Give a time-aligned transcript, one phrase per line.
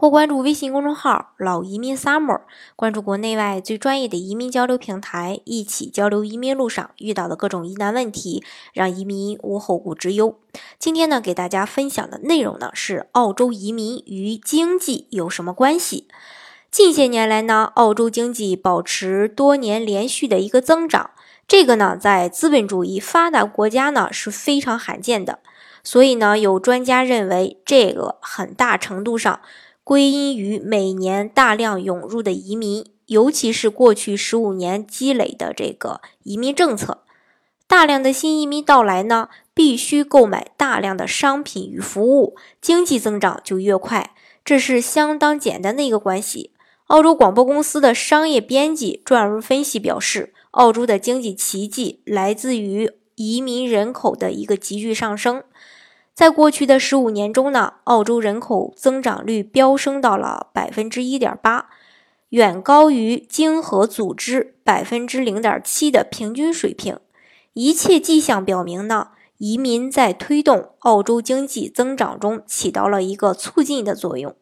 [0.00, 2.42] 或关注微信公众号“老移民 summer”，
[2.76, 10.38] 关注国内外最专业的移民交流平台，一起交流移民路上遇到的各种疑难问题，让移民无后顾之忧。
[10.78, 16.06] 今天呢，给大家分享的内容呢是澳洲移民与经济有什么关系？
[16.70, 21.10] 近些年来呢，澳洲经济保持多年连续的一个增长，
[21.48, 25.40] 这个呢在资本主义发达国家呢是非常罕见的。
[25.82, 29.40] 所以呢，有专家认为，这个很大程度上。
[29.88, 37.04] 归因于每年大量涌入的移民，尤其是过去十五年积累的这个移民政策，
[37.66, 46.52] 大量的新移民到来呢，必须购买大量的商品与服务，经济增长就越快，这是相当简单的一个关系。
[46.88, 55.44] 澳洲广播公司的商业编辑撰文分析表示，澳洲的经济奇迹来自于移民人口的一个急剧上升。
[56.18, 61.70] 在过去的十五年中呢，澳洲人口增长率飙升到了百分之一点八，
[62.30, 66.98] 远高于经合组织百分之零点七的平均水平。
[67.52, 74.34] 一切迹象表明呢，移民在推动澳洲经济增长中起到了一个促进的作用。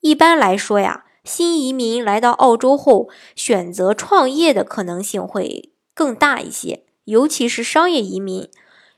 [0.00, 8.48] 一般来说呀，新移民来到澳洲后，选择创业的可能性会更大一些，尤其是商业移民。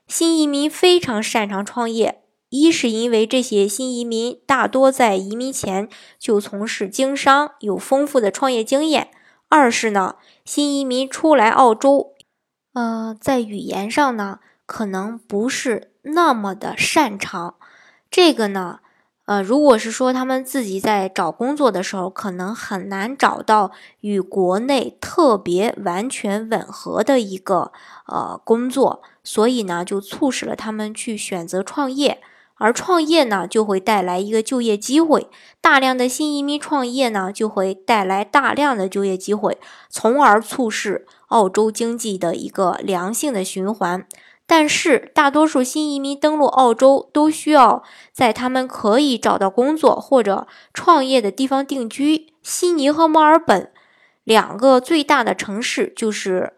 [0.06, 5.88] 新移民非常擅长创业，一是因为这些新移民大多在移民前
[6.18, 9.08] 就从事经商，有丰富的创业经验；
[9.48, 12.12] 二是呢，新移民初来澳洲，
[12.74, 17.54] 呃，在语言上呢，可能不是那么的擅长。
[18.10, 18.80] 这个呢，
[19.24, 27.72] 呃，如果是说他们自己在找工作的时候，可能很难找到与国内特别完全吻合的一个
[28.06, 29.02] 呃工作。
[29.24, 32.20] 所以呢，就促使了他们去选择创业，
[32.56, 35.28] 而创业呢，就会带来一个就业机会。
[35.62, 44.06] 大量的新移民创业呢，就会带来大量的就业机会，从而促使澳洲经济的一个良性的循环。
[44.46, 47.82] 但是，大多数新移民登陆澳洲都需要
[48.12, 52.26] 在他们可以找到工作或者创业的地方定居。
[52.42, 53.72] 悉尼和墨尔本
[54.22, 56.52] 两个最大的城市就是。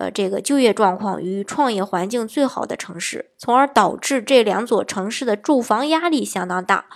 [0.00, 6.86] 呃，这个就业状况与创业环境最好的城市，从而导致这两座城市的住房压力相当大。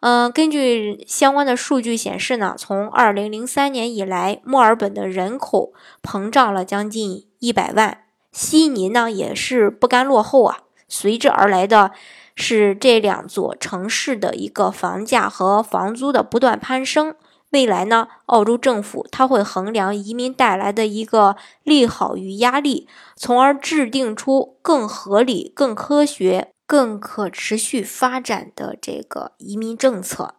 [0.00, 7.98] 嗯，根据相关的数据显示呢，从二零零三年以来，墨尔本的人口膨胀了将近一百万，
[8.32, 10.62] 悉尼呢也是不甘落后啊。
[10.88, 11.92] 随之而来的
[12.34, 17.14] 是这两座城市的一个房价和房租的不断攀升。
[17.52, 30.34] 未来呢，澳洲政府它会衡量移民带来的一个利好与压力，从而制定出更合理、更科学、更可持续发展的这个移民政策。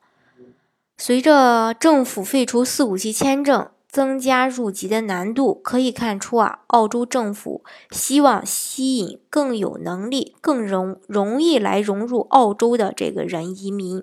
[0.98, 14.02] 随着政府废除四五七签证，增加入籍的难度，可以看出啊，澳洲政府希望吸引更有能力、更容容易来融入澳洲的这个人移民。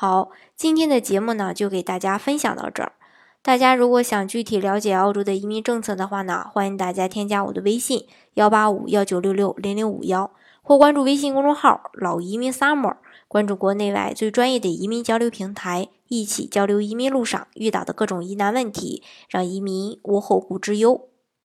[0.00, 2.92] 好，今天的节目呢，就给大家分享到这儿。
[3.42, 10.30] 大家如果想具体了解澳洲的移民政策的话呢，欢迎大家添加我的微信幺八五幺九六六零零五幺，
[10.62, 21.07] 或关注微信公众号“老移民 summer”，关注国内外最专业的移民交流平台，一起交流移民路上遇到的各种疑难问题，让移民无后顾之忧。